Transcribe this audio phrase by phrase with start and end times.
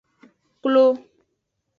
[0.61, 0.85] Klo.